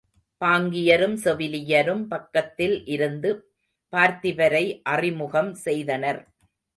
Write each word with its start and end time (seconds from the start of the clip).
பாங்கியரும் 0.41 1.17
செவிலியரும் 1.23 2.01
பக்கத்தில் 2.07 2.75
இருந்து 2.85 3.29
பார்த்திபரை 3.93 4.63
அறிமுகம் 4.83 5.53
செய்தனர். 5.53 6.21